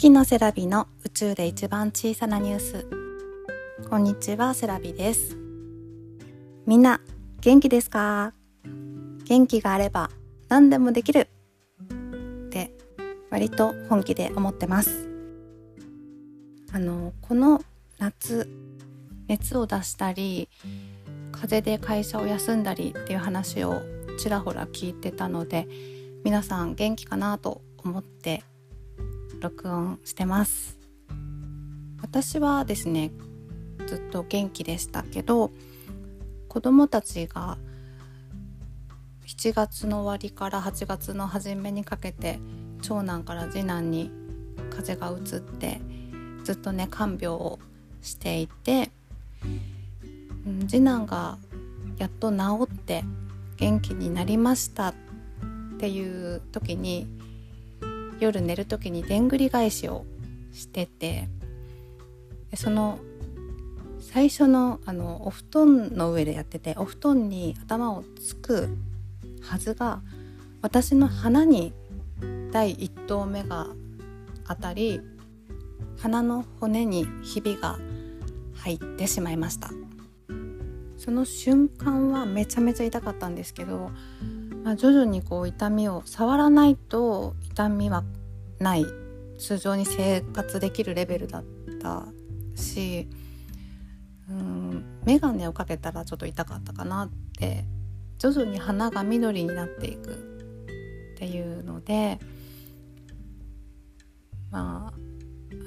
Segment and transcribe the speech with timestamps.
[0.00, 2.86] きのセラビの宇宙で一番小さなニュース。
[3.90, 5.36] こんにちはセラビです。
[6.64, 7.02] みんな
[7.42, 8.32] 元気ですか？
[9.26, 10.08] 元気があれば
[10.48, 11.28] 何でもできる。
[12.46, 12.72] って
[13.28, 15.06] 割と本気で思ってます。
[16.72, 17.62] あのこの
[17.98, 18.48] 夏
[19.28, 20.48] 熱を出したり
[21.30, 23.82] 風邪で会社を休んだりっていう話を
[24.18, 25.68] ちらほら聞いてたので
[26.24, 28.42] 皆さん元気かなと思って
[29.40, 30.78] 録音してます。
[32.02, 33.10] 私はですね
[33.86, 35.50] ずっと元気でしたけど
[36.48, 37.58] 子供たちが
[39.26, 42.38] 7月の終わりから8月の初めにかけて
[42.82, 44.10] 長男から次男に
[44.70, 45.80] 風邪がうつって
[46.44, 47.58] ずっとね看病を
[48.02, 48.90] していて
[50.68, 51.38] 次男が
[51.98, 53.04] やっと治って
[53.56, 54.94] 元気になりましたっ
[55.78, 57.06] ていう時に
[58.20, 60.04] 夜寝る時にでんぐり返しを
[60.52, 61.28] してて
[62.54, 62.98] その
[64.00, 68.76] 最初のあのお布団の上でやっててお布団に頭をつく
[69.42, 70.02] はずが
[70.62, 71.72] 私の鼻に
[72.50, 73.68] 第1投目が
[74.48, 75.00] 当たり
[75.98, 77.78] 鼻の骨にひびが
[78.54, 79.70] 入ってしまいました。
[80.96, 83.90] その瞬間はめちゃめちゃ痛かったんですけど、
[84.64, 88.04] まあ、徐々にこう痛みを触らないと痛みは
[88.58, 88.84] ない
[89.38, 91.44] 通常に生活できるレベルだっ
[91.80, 92.04] た
[92.54, 93.08] し
[94.28, 97.64] うん眼鏡をかけたらちょっと痛かったかなって
[98.18, 100.12] 徐々に鼻が緑になっていく
[101.14, 102.18] っていうので
[104.50, 104.92] まあ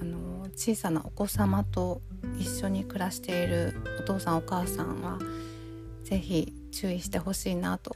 [0.02, 2.02] あの小さなお子様と
[2.38, 5.18] 一緒に暮らしているお父さんお母さんは
[6.04, 7.96] 是非注意してほしいなと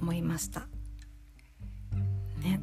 [0.00, 0.66] 思いました。
[2.42, 2.60] ね、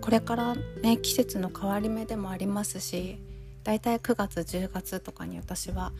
[0.00, 3.22] これからね季節の変わり目でもありますし
[3.62, 5.92] だいたい9月10月とかに私は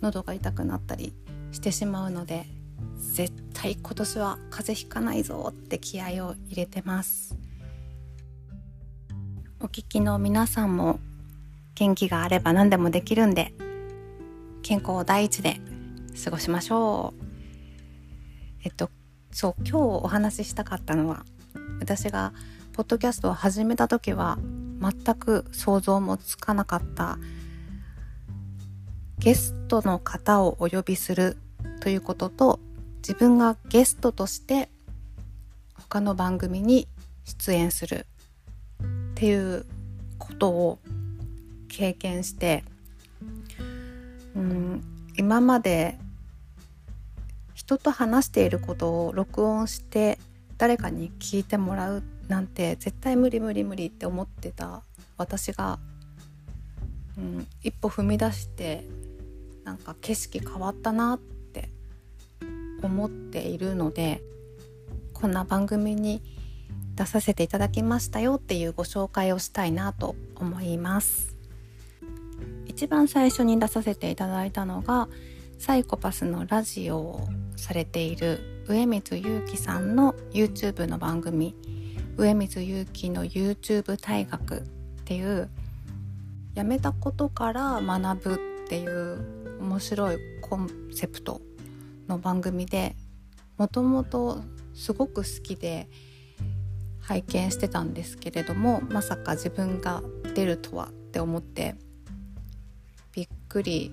[0.00, 1.12] 喉が痛くなったり
[1.52, 2.46] してしまうので
[2.96, 7.36] 絶対今年は風邪ひかないぞって気合を入れてます。
[9.60, 11.00] お聞きの皆さんも
[11.74, 13.52] 元気があれば何でもできるんで
[14.62, 15.60] 健康第一で
[16.24, 17.27] 過ごしましょう。
[18.64, 18.90] えっと
[19.30, 21.24] そう今日お話ししたかったのは
[21.80, 22.32] 私が
[22.72, 24.38] ポッドキャストを始めた時は
[24.80, 27.18] 全く想像もつかなかった
[29.18, 31.36] ゲストの方をお呼びする
[31.80, 32.60] ということと
[32.98, 34.68] 自分がゲストとして
[35.74, 36.86] 他の番組に
[37.24, 38.06] 出演する
[38.82, 39.66] っていう
[40.18, 40.78] ことを
[41.68, 42.64] 経験して
[44.36, 44.82] うん
[45.16, 45.98] 今まで
[47.68, 50.18] 人と話していることを録音して
[50.56, 54.80] 誰かに聞いてもらうなんて絶対無理無理無理って思ってた
[55.18, 55.78] 私が、
[57.18, 58.86] うん、一歩踏み出して
[59.64, 61.68] なんか景色変わったなって
[62.82, 64.22] 思っているので
[65.12, 66.22] こんな番組に
[66.94, 71.36] 出させていただきましたよっていうご紹介をしたいなと思います。
[72.64, 75.08] 一番最初に出させていただいたのが
[75.58, 81.54] サイコパスのラジオされている上水祐樹さんの YouTube の番組
[82.16, 84.62] 上水祐樹の YouTube 大学っ
[85.04, 85.48] ていう
[86.54, 91.40] やめたことから学ぶっていう面白いコンセプト
[92.08, 92.96] の番組で
[93.56, 94.42] もともと
[94.74, 95.88] すごく好きで
[97.00, 100.02] 拝見してたんですけれどもまさか自分が
[100.34, 101.74] 出るとはって思って
[103.12, 103.92] びっくり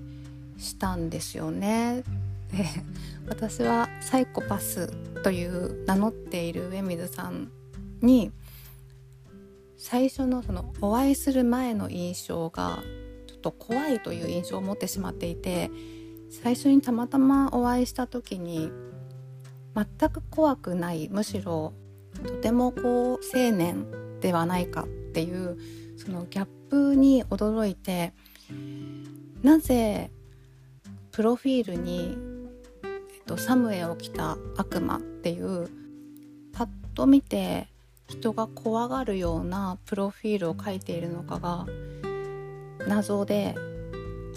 [0.58, 2.04] したんですよね。
[2.52, 2.66] で
[3.28, 4.88] 私はサイコパス
[5.24, 7.52] という名乗っている上水さん
[8.02, 8.32] に
[9.78, 12.84] 最初のそのお会いする前の印象が
[13.28, 15.72] ちょっと怖いという印象を持ってしまっていて
[16.30, 18.72] 最初にたまたまお会いした時に
[19.76, 21.74] 全く怖くないむしろ
[22.24, 23.86] とてもこう青年
[24.22, 25.58] ではないかっていう
[25.98, 28.14] そのギャップに驚いて
[29.44, 30.12] なぜ
[31.16, 32.18] プロフィールに、
[33.26, 35.70] と、サムエを着た悪魔っていう
[36.54, 37.68] パッと見て
[38.08, 41.66] 人が怖がるようなプロフィールを書いているのかが
[42.88, 43.56] 謎で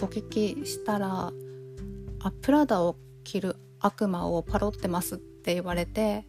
[0.01, 1.31] お聞きしたら
[2.21, 6.25] 「あプラダを着る悪魔をパロってます」って言われて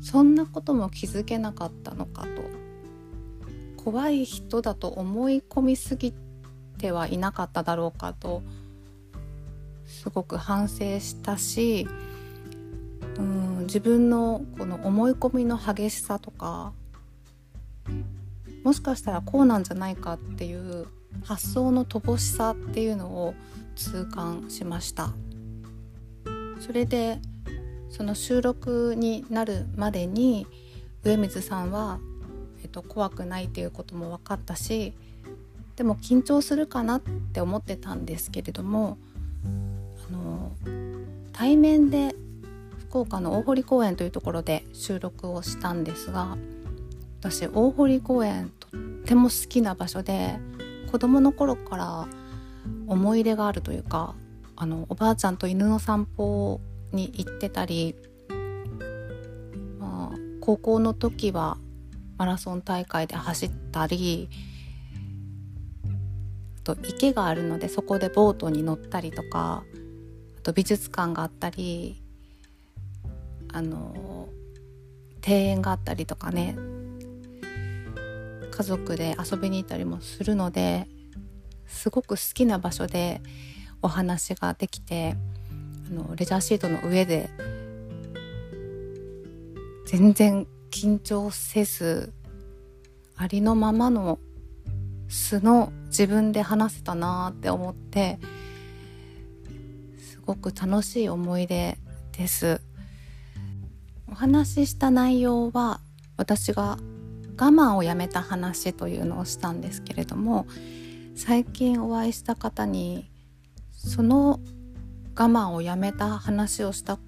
[0.00, 2.64] そんなことも気づけなかったのかと。
[3.84, 6.14] 怖い人だと思い込みすぎ
[6.78, 8.42] てはいなかっただろうかと
[10.02, 11.86] すごく反省したし
[13.18, 16.72] うん自分のこの思い込みの激しさとか
[18.62, 20.86] もしかしたらこうなんじゃないかっていう
[21.24, 23.34] 発想の乏しさっていうのを
[23.76, 25.12] 痛感しました。
[26.60, 27.18] それで
[27.90, 30.46] その収録になるまでに
[31.02, 32.00] 上水さんは、
[32.62, 34.94] えっと、怖くないっていうことも分かったし
[35.76, 38.96] でも緊張するかなって思ってたんですけれども
[41.44, 42.14] 対面で
[42.88, 46.38] 福岡の大堀公園というところで収録をしたんですが
[47.20, 50.38] 私大堀公園とっても好きな場所で
[50.90, 52.08] 子供の頃から
[52.86, 54.14] 思い入れがあるというか
[54.56, 56.62] あのおばあちゃんと犬の散歩
[56.92, 57.94] に行ってたり、
[59.78, 61.58] まあ、高校の時は
[62.16, 64.30] マラソン大会で走ったり
[66.62, 69.62] と池があるのでそこでボートに乗ったりとか
[70.44, 72.00] と美術館があったり
[73.52, 74.28] あの
[75.26, 76.56] 庭園があったりとかね
[78.50, 80.86] 家族で遊びに行ったりもするので
[81.66, 83.20] すごく好きな場所で
[83.82, 85.16] お話ができて
[85.90, 87.30] あのレジャーシートの上で
[89.86, 92.12] 全然緊張せず
[93.16, 94.18] ありのままの
[95.08, 98.18] 素の自分で話せたなって思って
[100.24, 101.76] ごく楽しい思い出
[102.12, 102.60] です。
[104.10, 105.80] お話しした内容は
[106.16, 106.78] 私が
[107.36, 110.46] 我慢をやめた話というのをしたんですけれども
[111.16, 113.10] 最近お会いした方に
[113.72, 114.38] その
[115.16, 116.98] 我慢をやめた話をした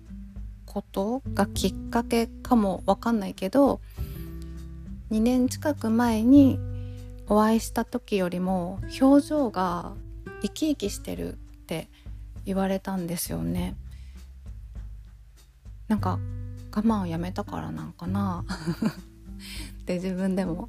[0.65, 3.81] ことがきっかけかもわかんないけど
[5.11, 6.59] 2年近く前に
[7.29, 9.93] お会いした時よりも表情が
[10.43, 11.37] 生き生きしてるっ
[11.67, 11.89] て
[12.47, 13.77] 言われたんですよね。
[15.89, 16.19] なんか
[16.75, 18.45] 我慢をやめたからなんかな。
[19.83, 20.69] って自分でも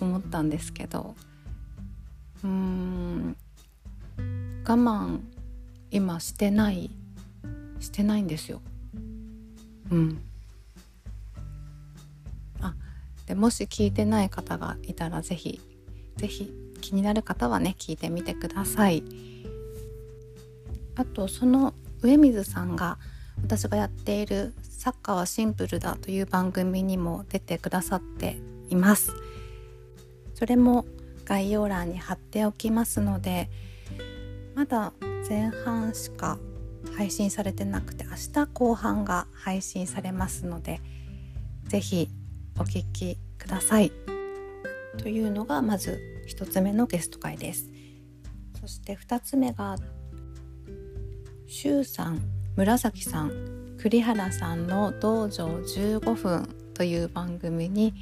[0.00, 1.14] 思ったんですけど。
[2.44, 3.36] うーん。
[4.68, 5.20] 我慢
[5.92, 6.90] 今してない
[7.78, 8.60] してないんですよ。
[9.90, 10.20] うん。
[12.60, 12.74] あ
[13.26, 15.60] でもし聞いてない方がいたら是非
[16.16, 19.04] 是非気になる方はね聞いてみてください。
[20.96, 22.98] あとその上水さんが
[23.42, 28.38] 私がやっている「サッカーはシンプルだ」という番組にも出てくださって
[28.68, 29.12] います。
[30.34, 30.84] それも
[31.24, 33.50] 概要欄に貼っておきますので
[34.54, 34.92] まだ
[35.28, 36.38] 前半しか
[36.96, 40.80] 配信されてなくて明日後半が配信されますので
[41.64, 42.08] 是非
[42.58, 43.92] お聴きください。
[44.98, 47.70] というのがまず1つ目のゲスト会です。
[48.60, 49.76] そして2つ目が
[51.46, 52.20] しゅうさん
[52.56, 57.94] 紫さん栗原さんの「道場15分」という番組に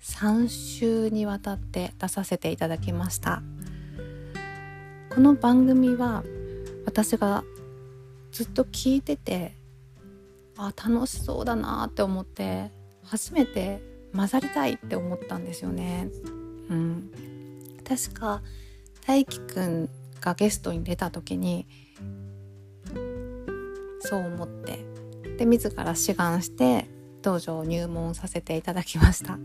[0.00, 3.42] 3週にわたって出させていただきました
[5.12, 6.22] この番組は
[6.84, 7.42] 私が
[8.30, 9.56] ずっと聞いてて
[10.56, 12.70] あ楽しそうだなって思って
[13.02, 13.82] 初めて
[14.14, 16.08] 混ざりたいって思ったんですよね。
[16.70, 17.10] うん、
[17.84, 18.42] 確か
[19.06, 19.90] 大輝くん
[20.20, 21.66] がゲストに出た時に
[24.06, 24.84] そう思って
[25.36, 26.88] で自ら志願して
[27.22, 29.38] 道場を入門させていただきました。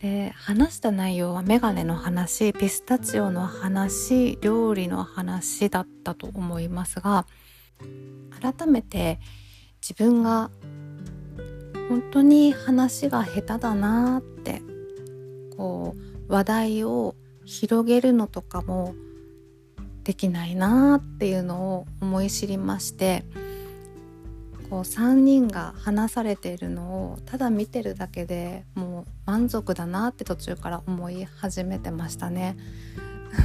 [0.00, 7.26] で話した内容はメガネの話ピスタチオの話料理の話だったと思いますが
[8.40, 9.18] 改めて
[9.80, 10.50] 自分が
[11.88, 14.60] 本当に話が下手だなって
[15.56, 15.94] こ
[16.28, 17.14] う話題を
[17.46, 18.94] 広げるのとかも
[20.06, 23.24] できないなっていうのを思い知りまして
[24.70, 32.56] こう3人が話されているのをただ見てるだけでもう満足だなって途中から思い始めてましたね。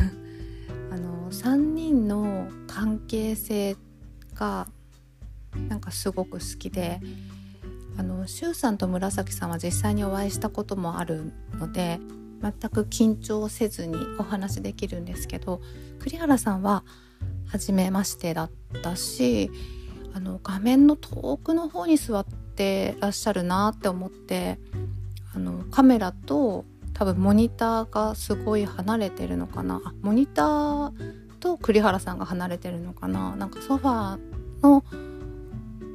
[0.92, 3.76] あの3人の関係性
[4.36, 4.68] が
[5.68, 7.00] なんかすごく好きで
[7.98, 12.00] あの周さんと紫さんは実際にお会いしたこともあるので
[12.42, 15.62] 全く緊張せずにお話できるんですけど
[16.00, 16.84] 栗原さんは
[17.48, 19.52] 初めましてだったし
[20.14, 24.60] あの画面の遠くの方に座ってらっしゃるなって思って
[25.34, 29.82] あのカメラと多分モニターがすごい離れてるのかな？
[30.02, 30.92] モニター
[31.40, 33.36] と栗原さんが離れてるのかな？
[33.36, 34.84] なんかソファーの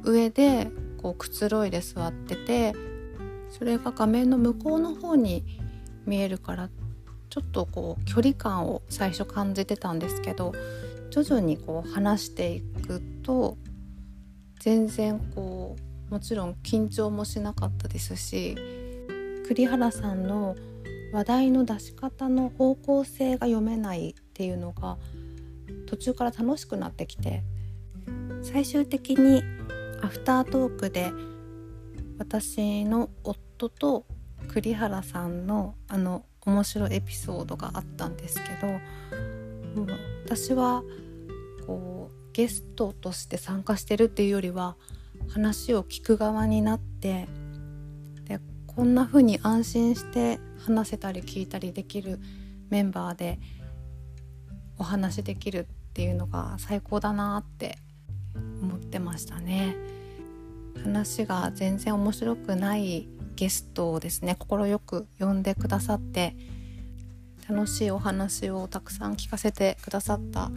[0.03, 0.69] 上で
[1.01, 2.73] こうくつろいで座ってて
[3.51, 5.45] それが画面の向こうの方に
[6.07, 6.69] 見えるから
[7.29, 10.53] ちょっとこう距離感を最初感じてたんですけど
[11.11, 13.57] 徐々にこう話していくと
[14.59, 15.75] 全然こ
[16.09, 18.55] うもちろん緊張もしなかったですし
[19.47, 20.55] 栗原さんの
[21.11, 24.97] 話題の出し方の方向性が読めないっていうのが
[25.85, 27.43] 途中から楽しくなってきて
[28.41, 29.43] 最終的に
[30.01, 31.11] アフタートークで
[32.19, 34.05] 私の夫と
[34.47, 38.67] 栗原さんのあの面白いエピソードがあったんですけど
[39.81, 39.87] もう
[40.25, 40.81] 私は
[41.65, 44.77] こうゲストとして参加してるっていうよりは
[45.29, 47.27] 話を聞く側になって
[48.23, 52.19] でこんな風に安心して話せたり聞いたりできる
[52.69, 53.39] メンバーで
[54.77, 55.63] お話できるっ
[55.93, 57.77] ていうのが最高だなって
[58.61, 59.75] 思ってましたね。
[60.83, 66.35] 話が全然面白くないゲストをですね快く呼んでくださって
[67.47, 70.51] 楽しいお話をたくさん聞かせてくださった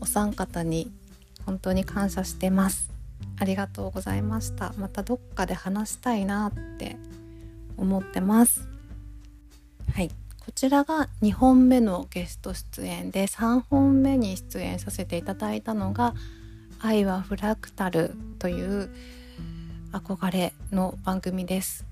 [0.00, 0.90] お三方に
[1.44, 2.90] 本当に感謝してます。
[3.38, 4.72] ありがとうございました。
[4.78, 6.96] またどっかで話したいなって
[7.76, 8.68] 思ってます。
[9.92, 10.10] はい。
[10.40, 16.14] こちらが2本目のゲスト出演で3本目に出演させていただいたのが
[16.80, 18.90] 「愛はフラクタル」という
[19.92, 21.89] 憧れの番組です。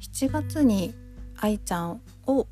[0.00, 0.94] 7月に
[1.38, 2.46] 愛ちゃんを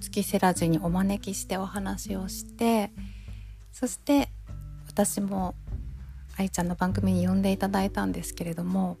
[0.00, 2.92] 月セラジにお招きしてお話をして
[3.72, 4.28] そして
[4.86, 5.54] 私も
[6.36, 8.96] 愛ちゃんの番組に呼んでいただいたんですけれども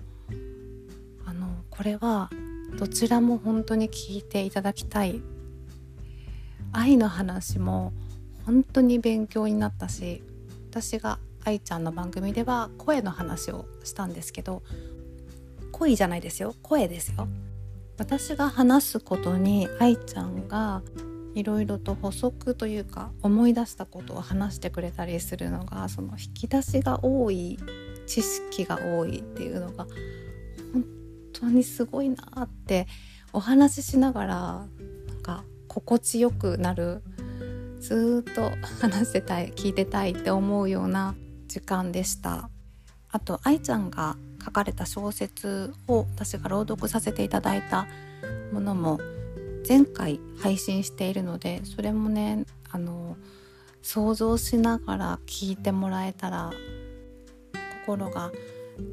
[1.24, 2.30] あのこれは
[2.78, 5.22] どちらも本当に聞いていただきたい。
[6.72, 7.92] 愛の話も
[8.44, 10.22] 本当に勉強になったし
[10.70, 14.62] 私が愛ちゃんの番組では声の話をしたんですけど
[15.72, 16.54] 恋じゃないですよ。
[16.62, 17.28] 声ですよ。
[17.98, 20.82] 私が話すことに愛ちゃんが
[21.34, 27.58] いろいろと補足というか思い出したことを話してくれたりするのがその引き出しが多い
[28.06, 29.86] 知識が多いっていうのが
[30.72, 30.84] 本
[31.32, 32.86] 当にすごいなって
[33.32, 37.02] お話ししながらなんか心地よくなる
[37.80, 38.50] ずっと
[38.80, 41.14] 話してたい聞いてたいって思うような
[41.46, 42.50] 時間でした。
[43.10, 44.16] あと愛ちゃんが
[44.48, 47.86] 書かれた小説を私が朗読させていただいた
[48.50, 48.98] ものも
[49.68, 53.18] 前回配信しているのでそれもねあの
[53.82, 56.50] 想像しながら聞いてもらえたら
[57.86, 58.32] 心が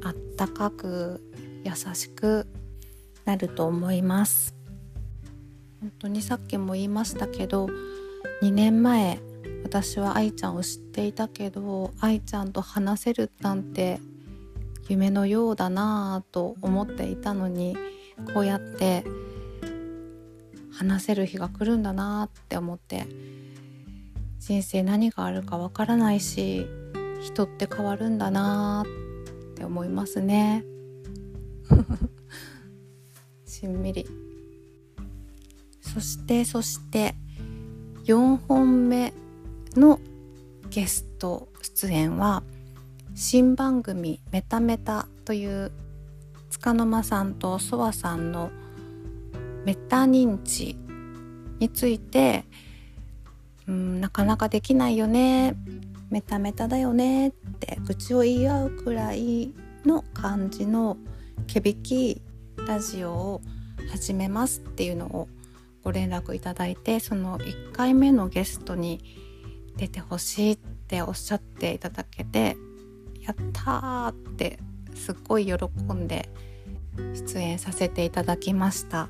[0.02, 1.22] あったかく
[1.64, 2.46] 優しく
[3.24, 4.54] なると思います。
[5.80, 7.66] 本当にさっきも言いましたけど
[8.42, 9.20] 2年前
[9.64, 14.00] 私は愛ちゃんを知っていたけど愛ちゃんと話せるなんて
[14.88, 17.76] 夢のようだなぁと思っていたのに
[18.32, 19.04] こうやって
[20.72, 23.06] 話せる日が来るんだなって思って
[24.38, 26.66] 人生何があるかわからないし
[27.20, 30.64] 人って変わるんだなって思いますね。
[33.44, 34.06] しんみり。
[35.80, 37.14] そしてそして
[38.04, 39.14] 4本目
[39.74, 39.98] の
[40.68, 42.42] ゲスト出演は
[43.18, 45.72] 「新番組「メタメタ」という
[46.50, 48.50] 束の間さんとソワさんの
[49.64, 50.76] メタ認知
[51.58, 52.44] について
[53.66, 55.56] うんなかなかできないよね
[56.10, 59.54] メタメタだよねって愚痴を言い合うくらい
[59.86, 60.98] の感じの
[61.46, 62.22] 毛引き
[62.68, 63.40] ラジオを
[63.90, 65.28] 始めますっていうのを
[65.82, 69.02] ご連絡いただいてその1回目のゲストに
[69.78, 72.58] 出てほしいっておっしゃっていただけて
[73.26, 74.58] やったーって
[74.94, 75.54] すっごい喜
[75.92, 76.28] んで
[77.14, 79.08] 出演させていただきました。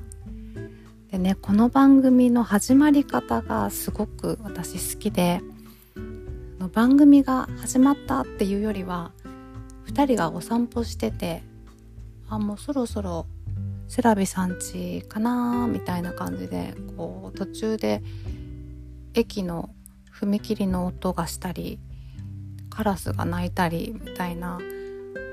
[1.11, 5.41] でねこの番組の始まり方がすごく私好きで
[6.73, 9.11] 番組が始まったっていうよりは
[9.85, 11.43] 2人がお散歩してて
[12.27, 13.25] あもうそろそろ
[13.87, 18.03] セラビさんちかなみたいな感じでこう途中で
[19.13, 19.69] 駅の
[20.13, 21.79] 踏切の音がしたり
[22.77, 24.59] カラスが鳴いたりみたいな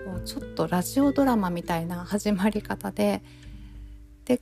[0.07, 3.23] もうちょっとラジオドラマみたいな始まり方で
[4.25, 4.41] で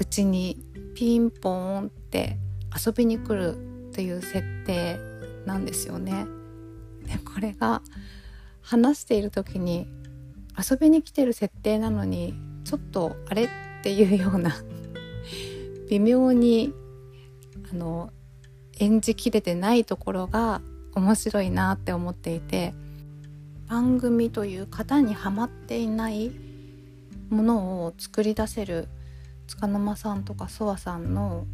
[0.00, 0.58] うちに
[0.96, 2.36] ピンポーンって
[2.74, 4.98] 遊びに来るっていう設定
[5.46, 6.26] なんですよね。
[7.06, 7.82] でこれが
[8.62, 9.86] 話している時に
[10.58, 13.48] 遊びに来てる設定なのにちょっとあれっ
[13.84, 14.56] ていうような
[15.88, 16.72] 微妙に
[17.70, 18.10] あの
[18.80, 20.62] 演じきれてないところが
[20.94, 22.74] 面白いなって思っていて
[23.68, 26.30] 番組という型にはまっていない
[27.30, 28.88] ものを作り出せる
[29.46, 31.46] 束の間さんとかソワさんの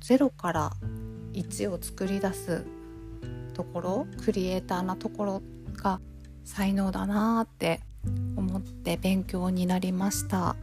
[0.00, 0.72] 0から
[1.32, 2.64] 1を作り出す
[3.54, 5.42] ところクリエイターなところ
[5.76, 6.00] が
[6.44, 7.80] 才能だなって
[8.36, 10.56] 思って勉強になりました。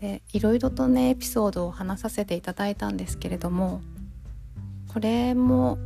[0.00, 3.80] でいろいろとねエピソードを話させていただいたんですけれども
[4.92, 5.78] これも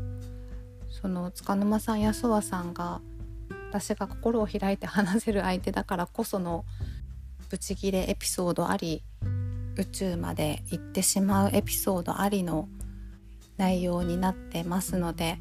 [1.01, 3.01] その塚沼さんやそわさんが
[3.71, 6.65] 私が心を開いて話せる相手だからこその
[7.49, 9.03] ブチギレエピソードあり
[9.77, 12.69] 宇宙まで行ってしまうエピソードありの
[13.57, 15.39] 内容になってますので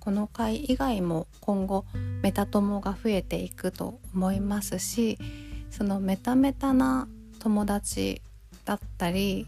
[0.00, 1.84] この回以外も今後
[2.22, 5.18] メタ友が増えていくと思いますし
[5.70, 8.20] そのメタメタな友達
[8.64, 9.46] だったり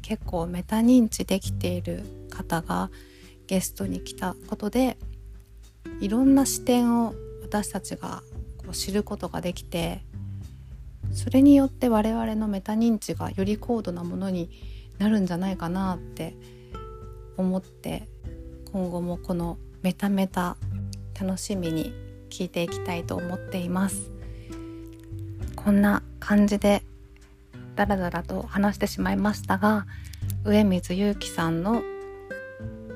[0.00, 2.90] 結構メタ認知できている方が
[3.52, 4.96] ゲストに来たことで
[6.00, 8.22] いろんな視点を私たちが
[8.56, 10.00] こう知ることができて
[11.12, 14.48] それによって我々のメタ認知がより高度なものに
[14.96, 16.34] なるんじゃないかなって
[17.36, 18.08] 思って
[18.72, 20.56] 今後もこのメタメタ
[21.20, 21.92] 楽しみに
[22.30, 24.10] 聞いていきたいと思っています。
[25.56, 26.82] こんな感じで
[27.76, 29.86] ダラダラと話してしまいましたが
[30.42, 31.82] 上水祐樹さんの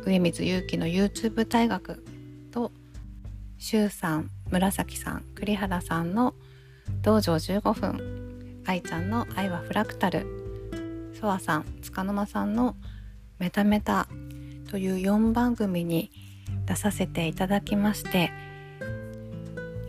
[0.07, 2.05] 上水祐樹の YouTube 大学
[2.53, 2.71] と
[3.59, 6.35] 周さん紫さん栗原さんの
[7.03, 10.27] 道場15分愛ちゃんの愛はフラクタル。
[11.21, 12.77] ソワさん塚沼さんの
[13.39, 14.07] メタメタ
[14.71, 16.13] という4番組に
[16.67, 18.31] 出させていただきまして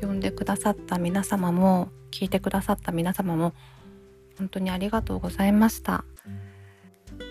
[0.01, 3.53] 呼んでくださった皆様も聞いてくださった皆様も
[4.37, 6.05] 本当にありがとうございました。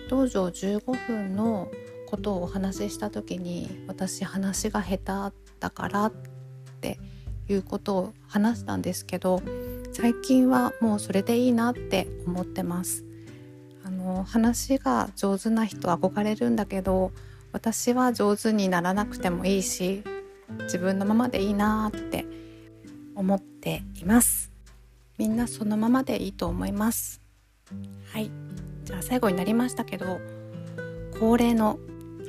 [0.09, 1.69] 道場15分の
[2.07, 6.11] ことをお話しした時に私話が下手だからっ
[6.81, 6.99] て
[7.49, 9.41] いうことを話したんですけど
[9.91, 13.03] 最近はもうそれでいいなって思ってます。
[13.83, 17.11] あの話が上手な人憧れるんだけど
[17.51, 20.03] 私は上手にならなくてもいいし
[20.63, 22.25] 自分のままでいいなって
[23.15, 24.51] 思っています。
[25.17, 27.21] みんなそのままでいいと思います。
[28.13, 28.29] はい。
[28.83, 30.19] じゃあ最後になりましたけど
[31.19, 31.79] 恒例の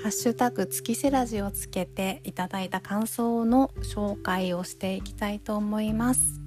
[0.02, 6.40] ハッシュタグ月セラジをつけていただいた感想の紹介をしていきたいと思います。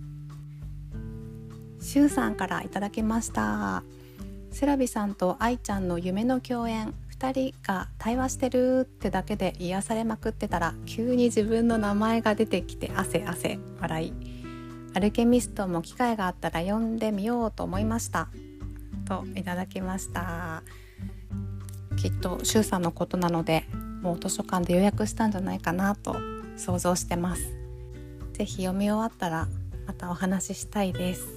[1.82, 3.84] しゅうさんからいただきました。
[4.52, 6.94] セラビさんと愛ちゃんの夢の共演。
[7.20, 14.14] 2人が対話してるってだけで癒されまくってたら急に自分の名前が出てきて汗汗笑い。
[14.96, 18.30] アルケミストも機会があったら読んでみようと思いました。
[19.06, 20.64] といただきました。
[22.02, 23.66] きっと周さんのことなので
[24.02, 26.16] もう図書館で予約したんじゃないかなと
[26.58, 27.56] 想像してます。
[28.34, 29.48] 是非読み終わったら
[29.86, 31.28] またお話ししたいです。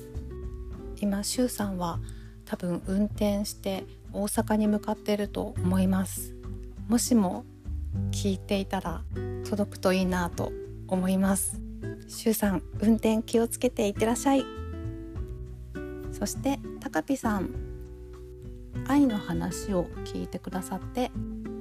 [1.03, 2.01] 今周さんは
[2.47, 6.35] 多分運転して大阪に向かってると思います。
[6.89, 7.45] もしも
[8.11, 9.03] 聞いていたら
[9.47, 10.51] 届くといいなと
[10.89, 11.61] 思います。
[12.09, 14.47] 周さん運転気をつけていってらっしゃい。
[16.11, 17.74] そしてたかぴさん。
[18.87, 21.11] 愛の話を聞いてくださって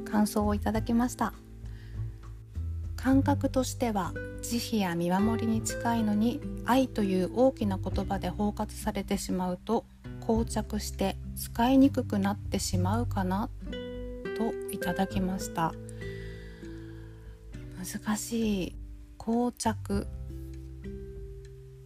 [0.05, 1.33] 感想をいただきました。
[2.95, 9.85] 感覚としては慈悲や見守りに近いのに愛という大きな言葉で包括されてしまうと
[10.21, 13.49] 膠着して使いにくくなってしまうかな
[14.37, 15.73] といただきました。
[17.77, 18.75] 難しい。
[19.17, 20.07] 膠着。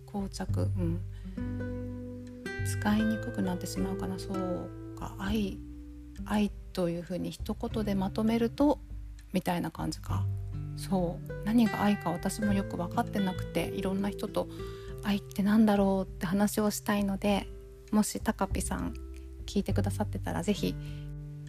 [0.05, 0.99] 膠着うん。
[2.65, 4.19] 使いにくくなってしまうかな。
[4.19, 4.86] そう。
[4.97, 5.59] か愛
[6.25, 8.79] 愛というふうに一言でまとめると
[9.33, 10.25] みたいな感じか。
[10.75, 11.45] そう。
[11.45, 14.47] 何が愛か私もよく分かってなくていろんな人と
[15.03, 17.47] 愛って何だろうって話をしたいので
[17.91, 18.93] もしタカピさん
[19.45, 20.75] 聞いてくださってたら是非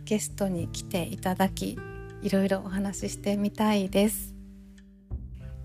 [0.04, 1.78] ゲストに来ていただき
[2.22, 4.34] いろいろお話ししてみたいです。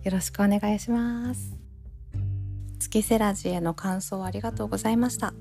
[0.03, 1.57] よろしくお願いします。
[2.79, 5.33] 月セラジへの感想ありがとうございました。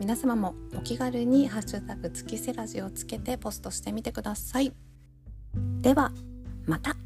[0.00, 4.72] 皆様もお気軽にハッシュタグ月セラジをつけてポストしてみてください。
[5.80, 6.12] では
[6.66, 6.96] また。